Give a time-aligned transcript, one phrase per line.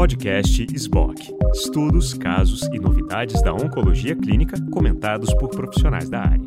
[0.00, 1.36] Podcast SBOC.
[1.52, 6.46] Estudos, casos e novidades da oncologia clínica comentados por profissionais da área.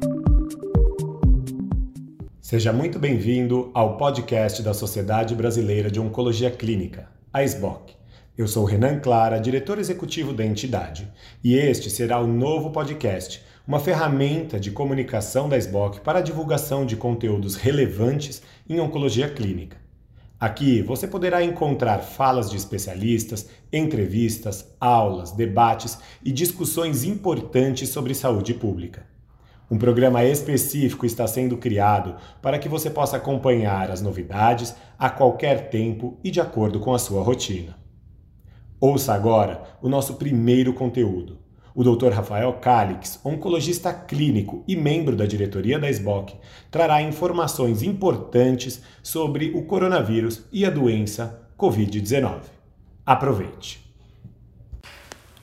[2.42, 7.94] Seja muito bem-vindo ao podcast da Sociedade Brasileira de Oncologia Clínica, a SBOC.
[8.36, 11.08] Eu sou Renan Clara, diretor executivo da entidade,
[11.44, 16.88] e este será o novo podcast, uma ferramenta de comunicação da SBOC para a divulgação
[16.88, 19.83] de conteúdos relevantes em oncologia clínica.
[20.44, 28.54] Aqui você poderá encontrar falas de especialistas, entrevistas, aulas, debates e discussões importantes sobre saúde
[28.54, 29.06] pública.
[29.72, 35.70] Um programa específico está sendo criado para que você possa acompanhar as novidades a qualquer
[35.70, 37.78] tempo e de acordo com a sua rotina.
[38.82, 41.40] Ouça agora o nosso primeiro conteúdo
[41.76, 42.12] o Dr.
[42.12, 46.36] Rafael Calix, oncologista clínico e membro da diretoria da SBOC,
[46.70, 52.42] trará informações importantes sobre o coronavírus e a doença Covid-19.
[53.06, 53.84] Aproveite!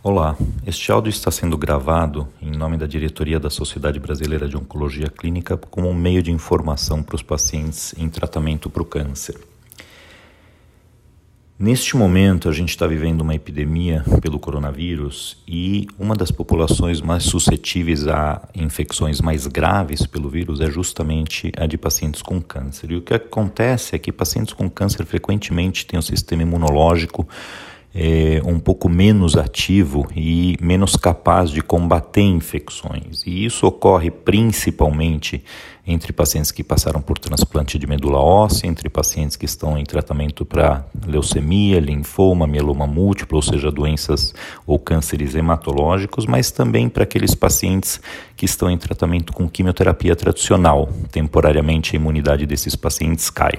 [0.02, 0.34] Olá,
[0.66, 5.58] este áudio está sendo gravado em nome da diretoria da Sociedade Brasileira de Oncologia Clínica
[5.58, 9.49] como um meio de informação para os pacientes em tratamento para o câncer.
[11.62, 17.24] Neste momento, a gente está vivendo uma epidemia pelo coronavírus e uma das populações mais
[17.24, 22.92] suscetíveis a infecções mais graves pelo vírus é justamente a de pacientes com câncer.
[22.92, 27.28] E o que acontece é que pacientes com câncer frequentemente têm um sistema imunológico
[27.94, 33.22] é, um pouco menos ativo e menos capaz de combater infecções.
[33.26, 35.44] E isso ocorre principalmente
[35.86, 40.44] entre pacientes que passaram por transplante de medula óssea, entre pacientes que estão em tratamento
[40.44, 44.34] para leucemia, linfoma, mieloma múltiplo, ou seja, doenças
[44.66, 48.00] ou cânceres hematológicos, mas também para aqueles pacientes
[48.36, 50.88] que estão em tratamento com quimioterapia tradicional.
[51.10, 53.58] Temporariamente, a imunidade desses pacientes cai.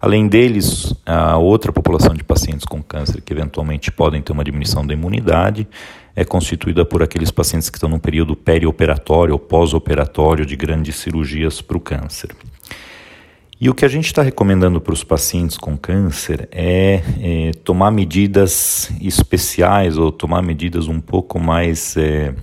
[0.00, 4.86] Além deles, a outra população de pacientes com câncer que eventualmente podem ter uma diminuição
[4.86, 5.68] da imunidade
[6.20, 11.62] é constituída por aqueles pacientes que estão no período perioperatório ou pós-operatório de grandes cirurgias
[11.62, 12.36] para o câncer.
[13.58, 17.90] E o que a gente está recomendando para os pacientes com câncer é, é, tomar
[17.90, 22.34] medidas especiais ou tomar medidas um pouco mais, é,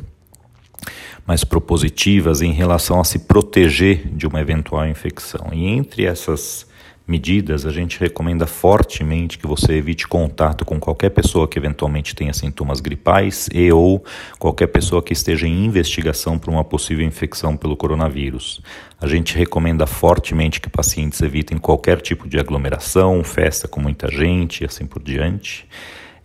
[1.27, 5.49] mais propositivas em relação a se proteger de uma eventual infecção.
[5.53, 6.65] E entre essas
[7.07, 12.33] medidas, a gente recomenda fortemente que você evite contato com qualquer pessoa que eventualmente tenha
[12.33, 14.03] sintomas gripais e ou
[14.37, 18.61] qualquer pessoa que esteja em investigação por uma possível infecção pelo coronavírus.
[18.99, 24.61] A gente recomenda fortemente que pacientes evitem qualquer tipo de aglomeração, festa com muita gente
[24.61, 25.65] e assim por diante.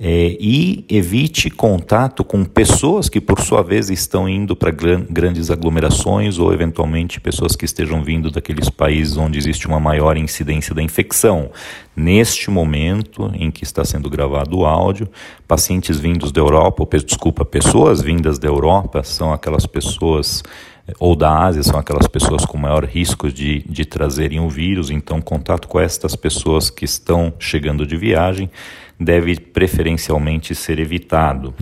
[0.04, 5.48] É, e evite contato com pessoas que, por sua vez, estão indo para gran grandes
[5.48, 10.82] aglomerações ou, eventualmente, pessoas que estejam vindo daqueles países onde existe uma maior incidência da
[10.82, 11.52] infecção.
[11.94, 15.08] Neste momento em que está sendo gravado o áudio,
[15.46, 20.42] pacientes vindos da Europa, ou, desculpa, pessoas vindas da Europa são aquelas pessoas
[20.98, 25.20] ou da Ásia são aquelas pessoas com maior risco de, de trazerem o vírus, então
[25.20, 28.50] contato com estas pessoas que estão chegando de viagem
[28.98, 31.54] deve preferencialmente ser evitado.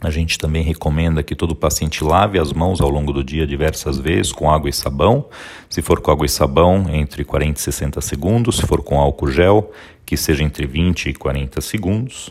[0.00, 3.98] A gente também recomenda que todo paciente lave as mãos ao longo do dia diversas
[3.98, 5.26] vezes com água e sabão.
[5.68, 8.56] Se for com água e sabão, entre 40 e 60 segundos.
[8.56, 9.70] Se for com álcool gel,
[10.06, 12.30] que seja entre 20 e 40 segundos.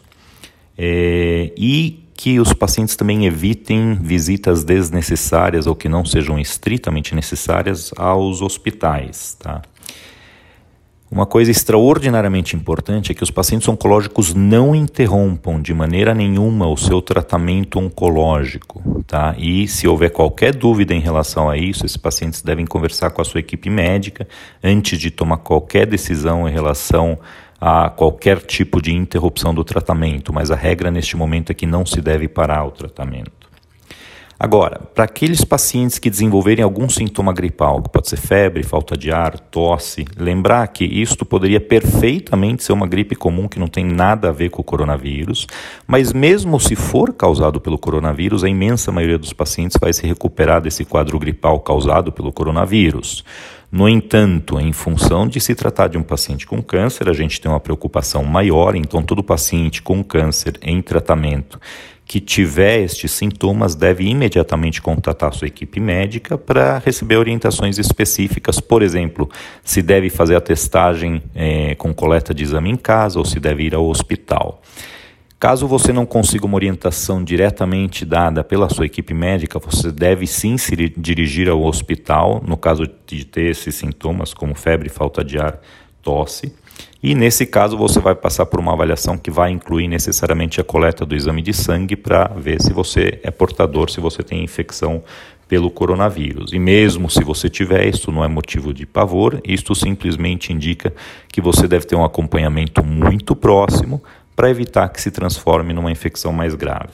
[0.76, 7.94] É, e que os pacientes também evitem visitas desnecessárias ou que não sejam estritamente necessárias
[7.96, 9.38] aos hospitais.
[9.40, 9.62] Tá?
[11.10, 16.76] Uma coisa extraordinariamente importante é que os pacientes oncológicos não interrompam de maneira nenhuma o
[16.76, 19.34] seu tratamento oncológico, tá?
[19.38, 23.26] E se houver qualquer dúvida em relação a isso, esses pacientes devem conversar com a
[23.26, 24.28] sua equipe médica
[24.62, 27.49] antes de tomar qualquer decisão em relação a
[27.96, 32.02] qualquer tipo de interrupção do tratamento, mas a regra neste momento é que não se
[32.02, 33.40] deve parar o tratamento.
[34.42, 39.12] Agora, para aqueles pacientes que desenvolverem algum sintoma gripal, que pode ser febre, falta de
[39.12, 44.30] ar, tosse, lembrar que isto poderia perfeitamente ser uma gripe comum que não tem nada
[44.30, 45.46] a ver com o coronavírus,
[45.86, 50.62] mas mesmo se for causado pelo coronavírus, a imensa maioria dos pacientes vai se recuperar
[50.62, 53.26] desse quadro gripal causado pelo coronavírus.
[53.72, 57.52] No entanto, em função de se tratar de um paciente com câncer, a gente tem
[57.52, 61.60] uma preocupação maior, então todo paciente com câncer em tratamento
[62.10, 68.82] que tiver estes sintomas deve imediatamente contatar sua equipe médica para receber orientações específicas, por
[68.82, 69.30] exemplo,
[69.64, 73.62] se deve fazer a testagem é, com coleta de exame em casa ou se deve
[73.62, 74.60] ir ao hospital.
[75.40, 80.58] Caso você não consiga uma orientação diretamente dada pela sua equipe médica, você deve sim
[80.58, 85.58] se dirigir ao hospital, no caso de ter esses sintomas, como febre, falta de ar,
[86.04, 86.54] tosse.
[87.02, 91.06] E nesse caso você vai passar por uma avaliação que vai incluir necessariamente a coleta
[91.06, 95.02] do exame de sangue para ver se você é portador, se você tem infecção
[95.48, 96.52] pelo coronavírus.
[96.52, 100.94] E mesmo se você tiver, isso não é motivo de pavor, isto simplesmente indica
[101.30, 104.04] que você deve ter um acompanhamento muito próximo
[104.40, 106.94] para evitar que se transforme numa infecção mais grave.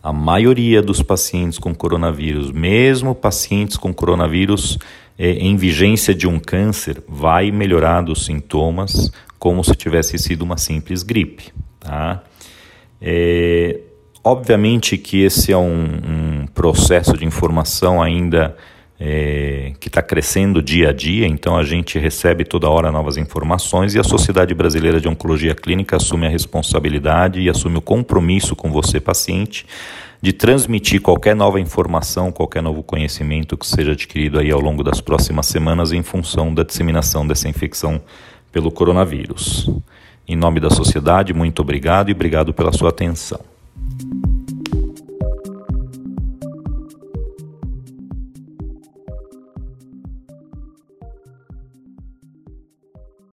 [0.00, 4.78] A maioria dos pacientes com coronavírus, mesmo pacientes com coronavírus
[5.18, 10.56] é, em vigência de um câncer vai melhorar dos sintomas como se tivesse sido uma
[10.56, 11.52] simples gripe.
[11.80, 12.22] Tá?
[13.02, 13.80] É,
[14.22, 15.86] obviamente que esse é um,
[16.42, 18.56] um processo de informação ainda
[18.98, 23.94] é, que está crescendo dia a dia, então a gente recebe toda hora novas informações
[23.94, 28.70] e a Sociedade Brasileira de Oncologia Clínica assume a responsabilidade e assume o compromisso com
[28.70, 29.66] você, paciente,
[30.20, 35.00] de transmitir qualquer nova informação, qualquer novo conhecimento que seja adquirido aí ao longo das
[35.00, 38.00] próximas semanas em função da disseminação dessa infecção
[38.50, 39.70] pelo coronavírus.
[40.26, 43.55] Em nome da sociedade, muito obrigado e obrigado pela sua atenção.